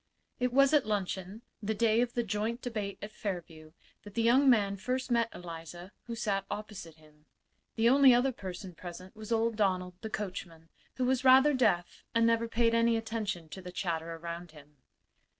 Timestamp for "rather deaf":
11.23-12.03